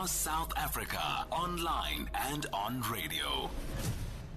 across 0.00 0.12
South 0.12 0.50
Africa, 0.56 1.26
online 1.30 2.08
and 2.14 2.46
on 2.54 2.82
radio. 2.90 3.50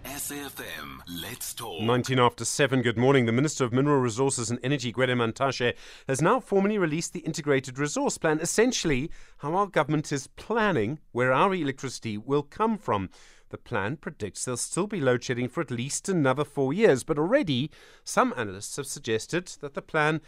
SAFM, 0.03 0.99
let's 1.21 1.53
talk. 1.53 1.81
19 1.81 2.19
after 2.19 2.43
7, 2.43 2.81
good 2.81 2.97
morning. 2.97 3.25
The 3.25 3.31
Minister 3.31 3.63
of 3.63 3.71
Mineral 3.71 4.01
Resources 4.01 4.51
and 4.51 4.59
Energy, 4.61 4.91
Gwede 4.91 5.15
Mantashe, 5.15 5.73
has 6.09 6.21
now 6.21 6.41
formally 6.41 6.77
released 6.77 7.13
the 7.13 7.21
Integrated 7.21 7.79
Resource 7.79 8.17
Plan, 8.17 8.41
essentially 8.41 9.09
how 9.37 9.55
our 9.55 9.67
government 9.67 10.11
is 10.11 10.27
planning 10.27 10.99
where 11.13 11.31
our 11.31 11.55
electricity 11.55 12.17
will 12.17 12.43
come 12.43 12.77
from. 12.77 13.09
The 13.47 13.57
plan 13.57 13.95
predicts 13.95 14.43
there'll 14.43 14.57
still 14.57 14.87
be 14.87 14.99
load 14.99 15.23
shedding 15.23 15.47
for 15.47 15.61
at 15.61 15.71
least 15.71 16.09
another 16.09 16.43
four 16.43 16.73
years, 16.73 17.05
but 17.05 17.17
already 17.17 17.71
some 18.03 18.33
analysts 18.35 18.75
have 18.75 18.87
suggested 18.87 19.47
that 19.61 19.75
the 19.75 19.81
plan 19.81 20.19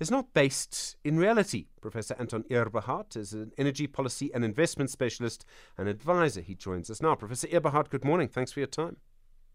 is 0.00 0.10
not 0.10 0.32
based 0.34 0.96
in 1.04 1.16
reality. 1.16 1.66
Professor 1.80 2.16
Anton 2.18 2.44
Eberhard 2.50 3.16
is 3.16 3.32
an 3.32 3.52
energy 3.56 3.86
policy 3.86 4.30
and 4.34 4.44
investment 4.44 4.90
specialist 4.90 5.44
and 5.78 5.88
advisor. 5.88 6.40
He 6.40 6.54
joins 6.54 6.90
us 6.90 7.00
now. 7.00 7.14
Professor 7.14 7.48
Eberhard, 7.50 7.90
good 7.90 8.04
morning. 8.04 8.28
Thanks 8.28 8.52
for 8.52 8.60
your 8.60 8.66
time. 8.66 8.96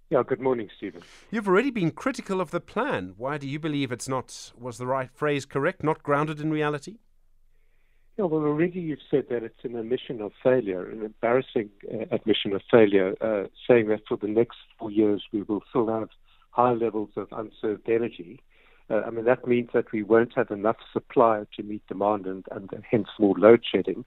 Yeah, 0.09 0.23
good 0.25 0.41
morning, 0.41 0.69
Stephen. 0.75 1.03
You've 1.29 1.47
already 1.47 1.69
been 1.69 1.91
critical 1.91 2.41
of 2.41 2.49
the 2.49 2.59
plan. 2.59 3.13
Why 3.17 3.37
do 3.37 3.47
you 3.47 3.59
believe 3.59 3.91
it's 3.91 4.09
not, 4.09 4.51
was 4.57 4.79
the 4.79 4.87
right 4.87 5.09
phrase 5.13 5.45
correct, 5.45 5.83
not 5.83 6.01
grounded 6.01 6.41
in 6.41 6.49
reality? 6.49 6.97
Yeah, 8.17 8.25
well, 8.25 8.41
already 8.41 8.79
you've 8.79 8.99
said 9.09 9.25
that 9.29 9.43
it's 9.43 9.63
an 9.63 9.75
admission 9.75 10.19
of 10.19 10.31
failure, 10.43 10.89
an 10.89 11.03
embarrassing 11.05 11.69
uh, 11.93 12.05
admission 12.11 12.53
of 12.53 12.61
failure, 12.71 13.13
uh, 13.21 13.47
saying 13.67 13.87
that 13.89 14.01
for 14.07 14.17
the 14.17 14.27
next 14.27 14.57
four 14.77 14.89
years 14.89 15.23
we 15.31 15.43
will 15.43 15.61
still 15.69 15.87
have 15.87 16.09
high 16.49 16.73
levels 16.73 17.11
of 17.15 17.27
unserved 17.31 17.87
energy. 17.87 18.41
Uh, 18.89 19.01
I 19.05 19.09
mean, 19.09 19.25
that 19.25 19.47
means 19.47 19.69
that 19.73 19.91
we 19.91 20.03
won't 20.03 20.33
have 20.35 20.51
enough 20.51 20.77
supply 20.91 21.43
to 21.55 21.63
meet 21.63 21.85
demand 21.87 22.25
and, 22.25 22.45
and 22.51 22.69
hence 22.89 23.07
more 23.19 23.37
load 23.37 23.63
shedding. 23.69 24.05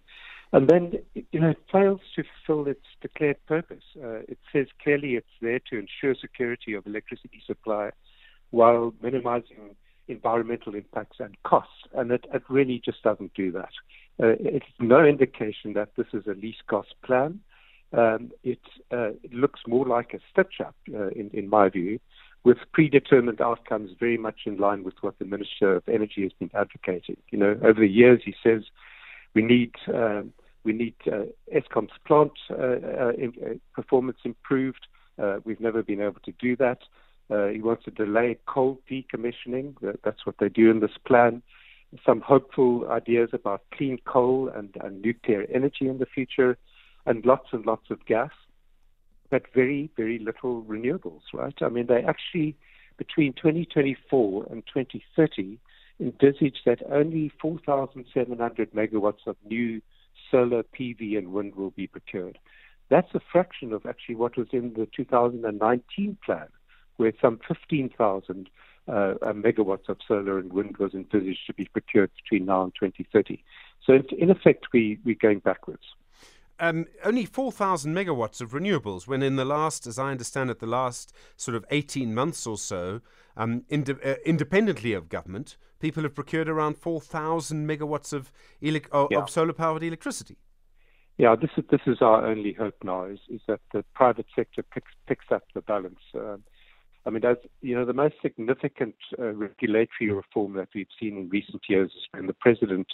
And 0.53 0.69
then, 0.69 0.93
you 1.15 1.41
know, 1.41 1.51
it 1.51 1.63
fails 1.71 2.01
to 2.15 2.25
fulfill 2.47 2.71
its 2.71 2.85
declared 3.01 3.39
purpose. 3.47 3.85
Uh, 3.97 4.21
it 4.29 4.39
says 4.53 4.67
clearly 4.83 5.15
it's 5.15 5.27
there 5.41 5.61
to 5.71 5.79
ensure 5.79 6.15
security 6.21 6.75
of 6.75 6.87
electricity 6.87 7.43
supply 7.47 7.91
while 8.51 8.93
minimizing 9.01 9.77
environmental 10.09 10.75
impacts 10.75 11.19
and 11.21 11.37
costs. 11.45 11.73
And 11.95 12.11
it, 12.11 12.27
it 12.35 12.43
really 12.51 12.83
just 12.85 13.03
doesn't 13.03 13.33
do 13.33 13.51
that. 13.53 13.71
Uh, 14.23 14.37
it's 14.41 14.67
no 14.79 15.05
indication 15.05 15.73
that 15.73 15.91
this 15.97 16.09
is 16.13 16.27
a 16.27 16.35
least 16.35 16.67
cost 16.67 16.95
plan. 17.03 17.41
Um, 17.95 18.31
it, 18.43 18.61
uh, 18.91 19.11
it, 19.23 19.33
looks 19.33 19.61
more 19.67 19.87
like 19.87 20.15
a 20.15 20.19
stitch 20.31 20.61
up, 20.61 20.75
uh, 20.95 21.09
in, 21.09 21.31
in 21.35 21.49
my 21.49 21.69
view, 21.69 21.99
with 22.45 22.59
predetermined 22.73 23.41
outcomes 23.41 23.93
very 23.99 24.19
much 24.19 24.41
in 24.47 24.57
line 24.57 24.83
with 24.83 24.95
what 25.01 25.19
the 25.19 25.25
Minister 25.25 25.77
of 25.77 25.89
Energy 25.89 26.23
has 26.23 26.33
been 26.33 26.51
advocating. 26.55 27.17
You 27.31 27.39
know, 27.39 27.57
over 27.63 27.81
the 27.81 27.89
years, 27.89 28.21
he 28.25 28.35
says 28.43 28.63
we 29.35 29.43
need 29.43 29.73
um, 29.93 30.33
we 30.65 30.73
need 30.73 30.95
uh, 31.07 31.25
Eskom's 31.55 31.93
plant 32.07 32.33
uh, 32.51 32.55
uh, 32.55 33.13
uh, 33.17 33.55
performance 33.75 34.19
improved. 34.25 34.87
Uh, 35.21 35.39
we've 35.45 35.61
never 35.61 35.83
been 35.83 36.01
able 36.01 36.21
to 36.25 36.33
do 36.41 36.57
that. 36.57 36.79
Uh, 37.31 37.47
he 37.47 37.61
wants 37.61 37.85
to 37.85 37.91
delay 37.91 38.39
coal 38.47 38.79
decommissioning. 38.91 39.75
That's 40.05 40.25
what 40.27 40.37
they 40.39 40.49
do 40.49 40.71
in 40.71 40.81
this 40.81 40.97
plan. 41.07 41.43
Some 42.07 42.21
hopeful 42.21 42.89
ideas 42.91 43.31
about 43.33 43.63
clean 43.75 43.99
coal 44.07 44.51
and, 44.55 44.75
and 44.83 45.03
nuclear 45.03 45.47
energy 45.53 45.89
in 45.89 45.99
the 45.99 46.07
future, 46.07 46.57
and 47.07 47.25
lots 47.25 47.49
and 47.53 47.67
lots 47.67 47.91
of 47.91 48.05
gas, 48.07 48.31
but 49.33 49.45
very, 49.55 49.91
very 49.97 50.19
little 50.19 50.63
renewables, 50.65 51.23
right? 51.33 51.55
I 51.63 51.71
mean, 51.71 51.87
they 51.87 52.05
actually, 52.05 52.55
between 52.99 53.33
2024 53.33 54.47
and 54.51 54.63
2030, 54.67 55.59
envisage 55.99 56.59
that 56.67 56.83
only 56.91 57.33
4,700 57.41 58.73
megawatts 58.73 59.27
of 59.27 59.37
new 59.49 59.81
solar 60.31 60.63
PV 60.79 61.17
and 61.17 61.33
wind 61.33 61.55
will 61.55 61.71
be 61.71 61.87
procured. 61.87 62.39
That's 62.91 63.15
a 63.15 63.21
fraction 63.33 63.73
of 63.73 63.87
actually 63.87 64.17
what 64.17 64.37
was 64.37 64.49
in 64.53 64.75
the 64.75 64.87
2019 64.95 66.19
plan, 66.23 66.49
where 66.99 67.15
some 67.23 67.41
15,000 67.49 68.51
uh, 68.87 68.91
uh, 68.93 69.15
megawatts 69.33 69.89
of 69.89 69.97
solar 70.07 70.39
and 70.39 70.53
wind 70.53 70.77
was 70.77 70.93
envisaged 70.93 71.47
to 71.47 71.55
be 71.55 71.65
procured 71.65 72.11
between 72.23 72.45
now 72.45 72.65
and 72.65 72.75
2030. 72.79 73.43
So, 73.87 73.95
in 74.19 74.31
effect, 74.31 74.67
we, 74.75 74.99
we're 75.07 75.15
going 75.15 75.39
backwards. 75.39 75.85
Um, 76.63 76.87
only 77.05 77.25
4,000 77.25 77.93
megawatts 77.93 78.41
of 78.41 78.53
renewables, 78.53 79.09
when 79.09 79.21
in 79.21 79.35
the 79.35 79.45
last, 79.45 79.85
as 79.85 79.99
I 79.99 80.13
understand 80.13 80.49
it, 80.49 80.61
the 80.61 80.67
last 80.67 81.13
sort 81.37 81.57
of 81.57 81.65
18 81.73 82.15
months 82.15 82.47
or 82.47 82.57
so, 82.57 83.01
um, 83.37 83.65
ind- 83.69 83.91
uh, 83.91 84.15
independently 84.25 84.93
of 84.93 85.09
government, 85.09 85.57
people 85.81 86.05
have 86.05 86.15
procured 86.15 86.49
around 86.49 86.79
4,000 86.79 87.67
megawatts 87.67 88.13
of, 88.13 88.31
ele- 88.63 88.79
of, 88.93 89.09
yeah. 89.11 89.19
of 89.19 89.29
solar 89.29 89.53
powered 89.53 89.83
electricity. 89.83 90.37
Yeah, 91.19 91.35
this 91.35 91.51
is 91.57 91.65
this 91.69 91.81
is 91.87 91.99
our 92.01 92.25
only 92.25 92.53
hope 92.53 92.77
now 92.85 93.07
is, 93.07 93.19
is 93.29 93.41
that 93.49 93.61
the 93.73 93.85
private 93.93 94.27
sector 94.35 94.63
picks 94.63 94.93
picks 95.09 95.27
up 95.33 95.43
the 95.55 95.63
balance. 95.63 96.01
Uh, 96.15 96.37
I 97.05 97.11
mean, 97.11 97.25
as 97.25 97.37
you 97.61 97.75
know, 97.75 97.85
the 97.85 97.93
most 97.93 98.15
significant 98.23 98.95
uh, 99.19 99.33
regulatory 99.33 100.11
reform 100.11 100.55
that 100.55 100.69
we've 100.75 100.87
seen 100.99 101.19
in 101.19 101.29
recent 101.29 101.63
years 101.69 101.91
is 101.91 102.07
when 102.13 102.29
the 102.29 102.35
president 102.35 102.87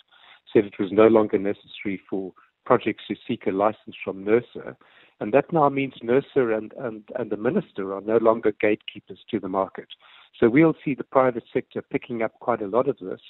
said 0.52 0.64
it 0.64 0.78
was 0.80 0.90
no 0.90 1.06
longer 1.06 1.38
necessary 1.38 2.00
for 2.08 2.32
projects 2.68 3.04
to 3.08 3.16
seek 3.26 3.46
a 3.46 3.50
license 3.50 3.96
from 4.04 4.26
NERSA. 4.26 4.76
And 5.20 5.32
that 5.32 5.50
now 5.54 5.70
means 5.70 5.94
NERSA 6.04 6.58
and, 6.58 6.74
and, 6.78 7.02
and 7.18 7.30
the 7.30 7.38
minister 7.38 7.94
are 7.94 8.02
no 8.02 8.18
longer 8.18 8.52
gatekeepers 8.60 9.20
to 9.30 9.40
the 9.40 9.48
market. 9.48 9.88
So 10.38 10.50
we'll 10.50 10.76
see 10.84 10.94
the 10.94 11.02
private 11.18 11.44
sector 11.50 11.80
picking 11.80 12.22
up 12.22 12.34
quite 12.40 12.60
a 12.60 12.66
lot 12.66 12.86
of 12.86 12.98
this, 12.98 13.22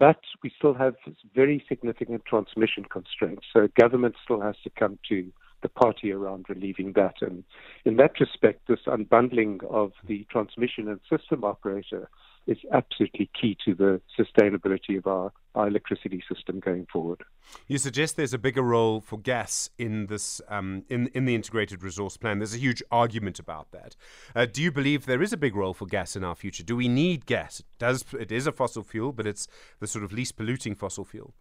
but 0.00 0.18
we 0.42 0.50
still 0.58 0.74
have 0.74 0.96
very 1.32 1.64
significant 1.68 2.24
transmission 2.24 2.84
constraints. 2.96 3.46
So 3.52 3.68
government 3.80 4.16
still 4.24 4.40
has 4.40 4.56
to 4.64 4.70
come 4.70 4.98
to 5.10 5.30
the 5.62 5.68
party 5.68 6.10
around 6.10 6.46
relieving 6.48 6.92
that. 6.96 7.14
And 7.20 7.44
in 7.84 7.96
that 7.98 8.18
respect, 8.18 8.66
this 8.66 8.80
unbundling 8.88 9.64
of 9.70 9.92
the 10.08 10.26
transmission 10.28 10.88
and 10.88 10.98
system 11.08 11.44
operator 11.44 12.08
is 12.46 12.58
absolutely 12.72 13.30
key 13.38 13.56
to 13.64 13.74
the 13.74 14.00
sustainability 14.18 14.98
of 14.98 15.06
our, 15.06 15.32
our 15.54 15.68
electricity 15.68 16.22
system 16.32 16.60
going 16.60 16.86
forward. 16.92 17.22
You 17.66 17.78
suggest 17.78 18.16
there's 18.16 18.34
a 18.34 18.38
bigger 18.38 18.62
role 18.62 19.00
for 19.00 19.18
gas 19.18 19.70
in 19.78 20.06
this 20.06 20.40
um, 20.48 20.84
in 20.88 21.08
in 21.08 21.24
the 21.24 21.34
integrated 21.34 21.82
resource 21.82 22.16
plan. 22.16 22.38
There's 22.38 22.54
a 22.54 22.58
huge 22.58 22.82
argument 22.90 23.38
about 23.38 23.70
that. 23.72 23.96
Uh, 24.34 24.46
do 24.46 24.62
you 24.62 24.72
believe 24.72 25.06
there 25.06 25.22
is 25.22 25.32
a 25.32 25.36
big 25.36 25.54
role 25.54 25.74
for 25.74 25.86
gas 25.86 26.16
in 26.16 26.24
our 26.24 26.34
future? 26.34 26.62
Do 26.62 26.76
we 26.76 26.88
need 26.88 27.26
gas? 27.26 27.60
It 27.60 27.66
does 27.78 28.04
it 28.18 28.32
is 28.32 28.46
a 28.46 28.52
fossil 28.52 28.82
fuel, 28.82 29.12
but 29.12 29.26
it's 29.26 29.46
the 29.80 29.86
sort 29.86 30.04
of 30.04 30.12
least 30.12 30.36
polluting 30.36 30.74
fossil 30.74 31.04
fuel. 31.04 31.34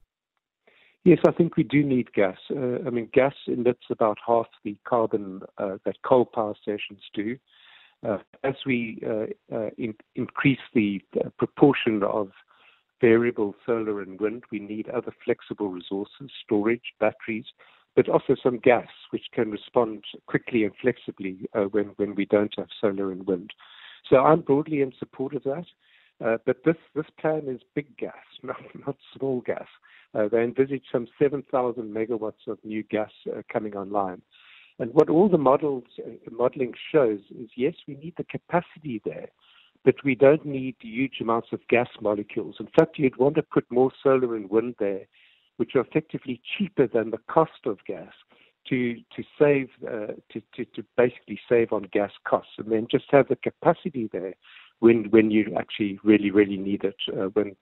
Yes, 1.04 1.20
I 1.28 1.32
think 1.32 1.58
we 1.58 1.64
do 1.64 1.84
need 1.84 2.14
gas. 2.14 2.38
Uh, 2.52 2.78
I 2.86 2.92
mean, 2.92 3.10
gas 3.12 3.34
emits 3.48 3.86
about 3.90 4.20
half 4.26 4.46
the 4.64 4.78
carbon 4.88 5.42
uh, 5.58 5.78
that 5.84 5.96
coal 6.04 6.26
power 6.26 6.54
stations 6.62 7.02
do. 7.14 7.38
Uh, 8.08 8.18
as 8.44 8.56
we 8.66 9.00
uh, 9.08 9.56
uh, 9.56 9.70
in, 9.78 9.94
increase 10.16 10.60
the 10.74 11.02
proportion 11.38 12.02
of 12.04 12.32
variable 13.00 13.56
solar 13.66 14.02
and 14.02 14.20
wind, 14.20 14.44
we 14.52 14.60
need 14.60 14.90
other 14.90 15.14
flexible 15.24 15.70
resources, 15.70 16.32
storage, 16.44 16.94
batteries, 17.00 17.46
but 17.96 18.08
also 18.10 18.36
some 18.42 18.58
gas, 18.58 18.88
which 19.12 19.26
can 19.34 19.52
respond 19.52 20.04
quickly 20.28 20.64
and 20.64 20.74
flexibly 20.82 21.46
when, 21.72 21.88
when 21.98 22.16
we 22.16 22.26
don't 22.26 22.54
have 22.58 22.68
solar 22.80 23.12
and 23.12 23.28
wind. 23.28 23.52
So 24.10 24.18
I'm 24.18 24.42
broadly 24.42 24.82
in 24.82 24.94
support 24.98 25.36
of 25.36 25.44
that. 25.44 25.66
Uh, 26.24 26.38
but 26.46 26.58
this, 26.64 26.76
this 26.96 27.08
plan 27.20 27.44
is 27.48 27.62
big 27.76 27.98
gas, 27.98 28.14
not, 28.44 28.96
small 29.18 29.42
gas. 29.42 29.66
They 30.14 30.44
envisage 30.44 30.84
some 30.92 31.08
7,000 31.20 31.84
megawatts 31.84 32.48
of 32.48 32.60
new 32.64 32.84
gas 32.84 33.12
coming 33.52 33.76
online. 33.76 34.22
And 34.82 34.92
what 34.96 35.12
all 35.12 35.30
the 35.30 35.38
models 35.38 35.84
uh, 36.00 36.10
modeling 36.32 36.74
shows 36.92 37.20
is 37.40 37.52
yes, 37.56 37.76
we 37.88 37.94
need 37.98 38.16
the 38.18 38.24
capacity 38.24 39.00
there, 39.06 39.30
but 39.86 39.94
we 40.04 40.16
don't 40.16 40.44
need 40.44 40.76
huge 40.82 41.22
amounts 41.22 41.50
of 41.52 41.60
gas 41.70 41.88
molecules. 42.02 42.56
In 42.60 42.66
fact, 42.76 42.98
you'd 42.98 43.18
want 43.18 43.36
to 43.36 43.44
put 43.44 43.72
more 43.72 43.92
solar 44.02 44.36
and 44.36 44.50
wind 44.50 44.74
there, 44.80 45.02
which 45.58 45.76
are 45.76 45.82
effectively 45.82 46.42
cheaper 46.58 46.88
than 46.88 47.12
the 47.12 47.20
cost 47.30 47.68
of 47.68 47.78
gas 47.86 48.12
to 48.70 48.96
to 49.16 49.24
save 49.38 49.70
uh, 49.88 50.14
to, 50.32 50.42
to 50.56 50.66
to 50.74 50.84
basically 50.98 51.40
save 51.48 51.72
on 51.72 51.84
gas 51.94 52.14
costs, 52.28 52.54
and 52.58 52.72
then 52.72 52.88
just 52.90 53.06
have 53.12 53.28
the 53.28 53.36
capacity 53.36 54.10
there 54.12 54.34
when 54.80 55.12
when 55.12 55.30
you 55.30 55.56
actually 55.60 56.00
really 56.04 56.32
really 56.32 56.58
need 56.58 56.84
it 56.84 56.98
uh, 57.16 57.28
when 57.36 57.56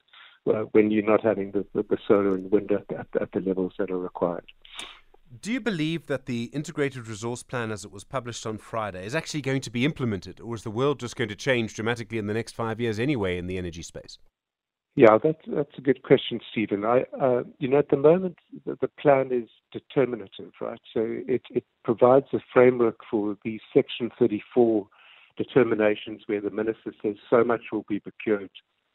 uh, 0.48 0.64
when 0.72 0.90
you're 0.90 1.04
not 1.04 1.22
having 1.22 1.52
the, 1.52 1.66
the, 1.74 1.98
solar 2.08 2.36
and 2.36 2.50
wind 2.50 2.72
at, 2.72 3.08
at 3.22 3.32
the 3.34 3.42
levels 3.42 3.74
that 3.78 3.92
are 3.92 4.00
required. 4.00 4.46
Do 5.30 5.52
you 5.52 5.62
believe 5.62 6.08
that 6.08 6.26
the 6.26 6.46
integrated 6.46 7.08
resource 7.08 7.44
plan, 7.44 7.72
as 7.72 7.86
it 7.86 7.92
was 7.92 8.04
published 8.04 8.48
on 8.48 8.58
Friday, 8.58 9.06
is 9.06 9.14
actually 9.14 9.42
going 9.42 9.62
to 9.62 9.70
be 9.70 9.86
implemented, 9.86 10.40
or 10.40 10.56
is 10.56 10.64
the 10.64 10.72
world 10.72 11.00
just 11.00 11.16
going 11.16 11.30
to 11.30 11.36
change 11.36 11.76
dramatically 11.76 12.18
in 12.18 12.26
the 12.26 12.34
next 12.34 12.56
five 12.56 12.82
years 12.82 13.00
anyway 13.00 13.38
in 13.38 13.46
the 13.46 13.58
energy 13.58 13.84
space? 13.84 14.18
Yeah, 14.96 15.20
that's 15.22 15.42
that's 15.48 15.78
a 15.78 15.82
good 15.82 16.02
question, 16.02 16.40
Stephen. 16.52 16.84
I, 16.84 17.06
uh, 17.22 17.44
you 17.60 17.68
know, 17.68 17.78
at 17.78 17.90
the 17.90 17.98
moment 17.98 18.38
the, 18.66 18.76
the, 18.82 18.88
plan 18.88 19.30
is 19.32 19.48
determinative, 19.72 20.52
right? 20.60 20.82
So 20.94 21.02
it, 21.06 21.44
it 21.52 21.64
provides 21.84 22.26
a 22.34 22.40
framework 22.52 22.98
for 23.10 23.38
these 23.46 23.62
Section 23.72 24.10
34 24.18 24.88
determinations, 25.38 26.24
where 26.26 26.42
the 26.42 26.50
minister 26.50 26.92
says 27.04 27.18
so 27.30 27.44
much 27.44 27.62
will 27.72 27.86
be 27.88 28.00
procured 28.00 28.50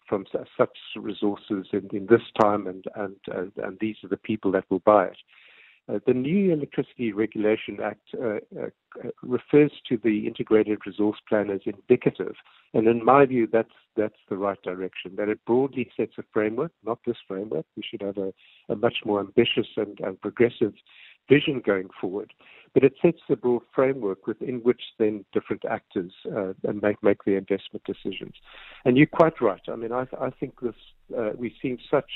from 0.09 0.27
such 0.59 0.77
resources 0.97 1.69
in, 1.73 1.89
in 1.93 2.07
this 2.11 2.23
time, 2.41 2.67
and 2.67 2.85
and, 2.97 3.17
and 3.29 3.53
and 3.57 3.79
these 3.81 3.97
are 4.03 4.09
the 4.09 4.17
people 4.17 4.51
that 4.51 4.65
will 4.69 4.83
buy 4.85 5.05
it. 5.05 5.19
Uh, 5.87 5.99
the 6.07 6.15
new 6.15 6.53
Electricity 6.53 7.13
Regulation 7.13 7.79
Act 7.83 8.09
uh, 8.15 8.37
uh, 8.59 8.69
refers 9.23 9.71
to 9.89 9.99
the 10.03 10.27
Integrated 10.27 10.79
Resource 10.87 11.19
Plan 11.29 11.51
as 11.51 11.61
indicative, 11.67 12.35
and 12.73 12.87
in 12.87 13.05
my 13.05 13.27
view, 13.27 13.47
that's 13.51 13.69
that's 13.95 14.19
the 14.31 14.37
right 14.37 14.61
direction. 14.63 15.13
That 15.17 15.29
it 15.29 15.45
broadly 15.45 15.91
sets 15.97 16.15
a 16.19 16.25
framework, 16.33 16.73
not 16.85 17.01
this 17.07 17.19
framework. 17.29 17.67
We 17.77 17.83
should 17.89 18.01
have 18.03 18.17
a, 18.17 18.33
a 18.71 18.77
much 18.77 18.97
more 19.05 19.21
ambitious 19.21 19.69
and, 19.77 20.01
and 20.01 20.21
progressive 20.21 20.73
vision 21.29 21.63
going 21.65 21.89
forward. 22.01 22.33
But 22.73 22.83
it 22.83 22.95
sets 23.01 23.21
a 23.31 23.37
broad 23.37 23.63
framework 23.75 24.27
within 24.27 24.57
which 24.63 24.81
then 24.99 25.25
different 25.33 25.65
actors 25.65 26.13
uh, 26.35 26.55
make 26.83 27.03
make 27.03 27.25
their 27.25 27.39
investment 27.39 27.85
decisions. 27.85 28.35
And 28.87 28.97
you're 28.97 29.07
quite 29.07 29.41
right. 29.41 29.63
I 29.69 29.77
mean, 29.77 29.93
I, 29.93 30.07
I 30.19 30.31
think 30.31 30.61
this 30.61 30.75
uh, 31.17 31.31
we've 31.37 31.53
seen 31.61 31.79
such 31.91 32.11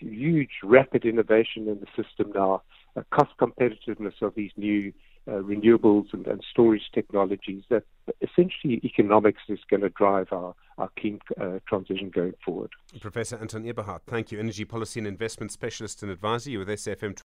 huge, 0.00 0.50
rapid 0.62 1.04
innovation 1.04 1.68
in 1.68 1.80
the 1.80 2.02
system 2.02 2.32
now, 2.34 2.62
uh, 2.96 3.02
cost 3.10 3.30
competitiveness 3.40 4.20
of 4.22 4.34
these 4.34 4.50
new 4.56 4.92
uh, 5.28 5.32
renewables 5.32 6.06
and, 6.12 6.26
and, 6.26 6.42
storage 6.50 6.90
technologies 6.94 7.62
that 7.68 7.84
essentially 8.22 8.80
economics 8.82 9.42
is 9.48 9.58
going 9.68 9.82
to 9.82 9.90
drive 9.90 10.26
our, 10.32 10.54
our 10.78 10.88
keen 11.00 11.20
uh, 11.40 11.58
transition 11.68 12.10
going 12.12 12.32
forward. 12.44 12.70
Professor 13.00 13.36
Anton 13.36 13.64
Eberhard, 13.64 14.00
thank 14.06 14.32
you. 14.32 14.40
Energy 14.40 14.64
Policy 14.64 14.98
and 14.98 15.06
Investment 15.06 15.52
Specialist 15.52 16.02
and 16.02 16.10
Advisor, 16.10 16.50
you 16.50 16.58
with 16.58 16.68
SAFM. 16.68 17.20